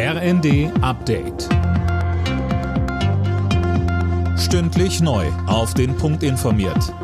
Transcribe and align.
RND 0.00 0.70
Update. 0.80 1.48
Stündlich 4.38 5.00
neu. 5.00 5.26
Auf 5.48 5.74
den 5.74 5.96
Punkt 5.96 6.22
informiert. 6.22 6.94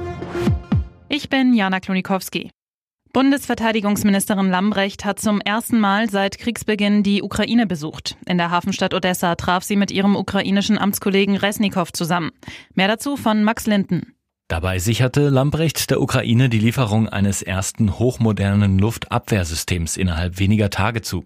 Ich 1.09 1.29
bin 1.29 1.55
Jana 1.55 1.81
Klonikowski. 1.81 2.51
Bundesverteidigungsministerin 3.13 4.49
Lambrecht 4.49 5.05
hat 5.05 5.19
zum 5.19 5.41
ersten 5.41 5.81
Mal 5.81 6.09
seit 6.09 6.39
Kriegsbeginn 6.39 7.03
die 7.03 7.25
Ukraine 7.25 7.67
besucht. 7.67 8.17
In 8.27 8.39
der 8.39 8.53
Hafenstadt 8.53 8.95
Odessa 8.95 9.35
traf 9.35 9.65
sie 9.65 9.75
mit 9.75 9.91
ihrem 9.91 10.15
ukrainischen 10.15 10.79
Amtskollegen 10.79 11.37
Resnikow 11.37 11.93
zusammen. 11.93 12.31
Mehr 12.75 12.87
dazu 12.87 13.17
von 13.17 13.43
Max 13.43 13.67
Linden. 13.67 14.15
Dabei 14.47 14.79
sicherte 14.79 15.31
Lambrecht 15.31 15.91
der 15.91 16.03
Ukraine 16.03 16.51
die 16.51 16.59
Lieferung 16.59 17.09
eines 17.09 17.41
ersten 17.41 17.99
hochmodernen 17.99 18.79
Luftabwehrsystems 18.79 19.97
innerhalb 19.97 20.39
weniger 20.39 20.69
Tage 20.69 21.01
zu. 21.01 21.25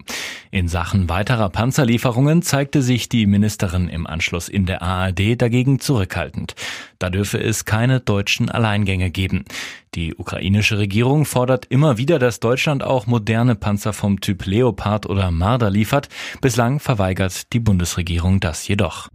In 0.51 0.67
Sachen 0.67 1.09
weiterer 1.09 1.49
Panzerlieferungen 1.49 2.41
zeigte 2.41 2.81
sich 2.81 3.07
die 3.07 3.27
Ministerin 3.27 3.87
im 3.87 4.07
Anschluss 4.07 4.49
in 4.49 4.65
der 4.65 4.81
ARD 4.81 5.39
dagegen 5.39 5.79
zurückhaltend. 5.79 6.55
Da 6.97 7.11
dürfe 7.11 7.39
es 7.39 7.65
keine 7.65 7.99
deutschen 7.99 8.49
Alleingänge 8.49 9.11
geben. 9.11 9.45
Die 9.93 10.15
ukrainische 10.15 10.79
Regierung 10.79 11.25
fordert 11.25 11.67
immer 11.67 11.97
wieder, 11.97 12.17
dass 12.17 12.39
Deutschland 12.39 12.83
auch 12.83 13.05
moderne 13.05 13.53
Panzer 13.53 13.93
vom 13.93 14.21
Typ 14.21 14.47
Leopard 14.47 15.05
oder 15.07 15.29
Marder 15.29 15.69
liefert. 15.69 16.09
Bislang 16.41 16.79
verweigert 16.79 17.53
die 17.53 17.59
Bundesregierung 17.59 18.39
das 18.39 18.67
jedoch. 18.67 19.09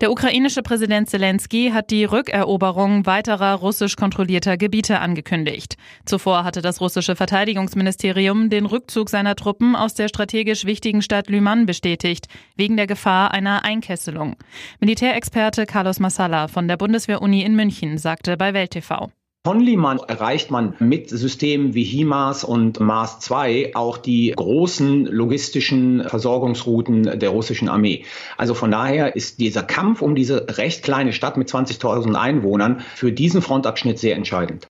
Der 0.00 0.12
ukrainische 0.12 0.62
Präsident 0.62 1.10
Zelensky 1.10 1.70
hat 1.74 1.90
die 1.90 2.04
Rückeroberung 2.04 3.04
weiterer 3.04 3.54
russisch 3.54 3.96
kontrollierter 3.96 4.56
Gebiete 4.56 5.00
angekündigt. 5.00 5.76
Zuvor 6.04 6.44
hatte 6.44 6.62
das 6.62 6.80
russische 6.80 7.16
Verteidigungsministerium 7.16 8.48
den 8.48 8.66
Rückzug 8.66 9.10
seiner 9.10 9.34
Truppen 9.34 9.74
aus 9.74 9.94
der 9.94 10.06
strategisch 10.06 10.66
wichtigen 10.66 11.02
Stadt 11.02 11.28
Lyman 11.28 11.66
bestätigt, 11.66 12.28
wegen 12.54 12.76
der 12.76 12.86
Gefahr 12.86 13.32
einer 13.32 13.64
Einkesselung. 13.64 14.36
Militärexperte 14.78 15.66
Carlos 15.66 15.98
Massala 15.98 16.46
von 16.46 16.68
der 16.68 16.76
Bundeswehr-Uni 16.76 17.42
in 17.42 17.56
München 17.56 17.98
sagte 17.98 18.36
bei 18.36 18.54
Welt 18.54 18.70
TV. 18.70 19.10
Von 19.46 19.60
Liman 19.60 19.98
erreicht 19.98 20.50
man 20.50 20.74
mit 20.80 21.08
Systemen 21.08 21.72
wie 21.72 21.84
HIMARS 21.84 22.44
und 22.44 22.80
Mars 22.80 23.20
2 23.20 23.70
auch 23.74 23.96
die 23.96 24.32
großen 24.36 25.06
logistischen 25.06 26.02
Versorgungsrouten 26.06 27.18
der 27.18 27.30
russischen 27.30 27.68
Armee. 27.68 28.04
Also 28.36 28.54
von 28.54 28.70
daher 28.70 29.16
ist 29.16 29.38
dieser 29.38 29.62
Kampf 29.62 30.02
um 30.02 30.14
diese 30.14 30.58
recht 30.58 30.82
kleine 30.82 31.12
Stadt 31.12 31.36
mit 31.36 31.48
20.000 31.48 32.14
Einwohnern 32.14 32.80
für 32.94 33.12
diesen 33.12 33.40
Frontabschnitt 33.40 33.98
sehr 33.98 34.16
entscheidend. 34.16 34.68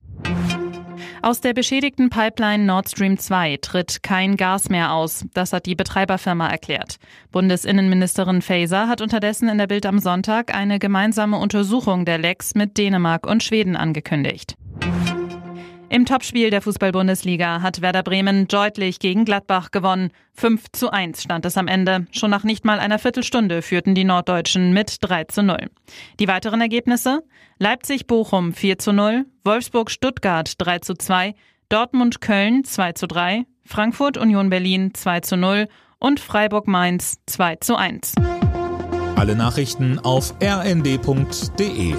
Aus 1.21 1.41
der 1.41 1.53
beschädigten 1.53 2.09
Pipeline 2.09 2.63
Nord 2.63 2.89
Stream 2.89 3.17
2 3.17 3.57
tritt 3.61 4.03
kein 4.03 4.37
Gas 4.37 4.69
mehr 4.69 4.93
aus. 4.93 5.25
Das 5.33 5.51
hat 5.51 5.65
die 5.65 5.75
Betreiberfirma 5.75 6.47
erklärt. 6.47 6.95
Bundesinnenministerin 7.31 8.41
Faeser 8.41 8.87
hat 8.87 9.01
unterdessen 9.01 9.49
in 9.49 9.57
der 9.57 9.67
Bild 9.67 9.85
am 9.85 9.99
Sonntag 9.99 10.55
eine 10.55 10.79
gemeinsame 10.79 11.37
Untersuchung 11.37 12.05
der 12.05 12.19
Lecks 12.19 12.55
mit 12.55 12.77
Dänemark 12.77 13.27
und 13.27 13.43
Schweden 13.43 13.75
angekündigt. 13.75 14.55
Im 15.91 16.05
Topspiel 16.05 16.51
der 16.51 16.61
Fußball-Bundesliga 16.61 17.63
hat 17.63 17.81
Werder 17.81 18.03
Bremen 18.03 18.47
deutlich 18.47 18.99
gegen 18.99 19.25
Gladbach 19.25 19.71
gewonnen. 19.71 20.11
5 20.33 20.65
zu 20.71 20.91
1 20.91 21.23
stand 21.23 21.45
es 21.45 21.57
am 21.57 21.67
Ende. 21.67 22.05
Schon 22.11 22.29
nach 22.29 22.43
nicht 22.43 22.63
mal 22.63 22.79
einer 22.79 22.99
Viertelstunde 22.99 23.63
führten 23.63 23.95
die 23.95 24.03
Norddeutschen 24.03 24.71
mit 24.71 24.97
3 25.01 25.23
zu 25.23 25.41
0. 25.41 25.57
Die 26.19 26.27
weiteren 26.27 26.61
Ergebnisse? 26.61 27.23
Leipzig-Bochum 27.57 28.53
4 28.53 28.77
zu 28.77 28.93
0, 28.93 29.25
Wolfsburg-Stuttgart 29.43 30.53
3 30.59 30.79
zu 30.79 30.93
2, 30.93 31.33
Dortmund-Köln 31.69 32.63
2 32.65 32.91
zu 32.93 33.07
3, 33.07 33.45
Frankfurt-Union 33.65 34.51
Berlin 34.51 34.93
2 34.93 35.21
zu 35.21 35.37
0 35.37 35.67
und 35.97 36.19
Freiburg-Mainz 36.19 37.17
2 37.25 37.55
zu 37.55 37.75
1. 37.75 38.13
Alle 39.15 39.35
Nachrichten 39.35 39.97
auf 39.97 40.35
rnd.de 40.41 41.95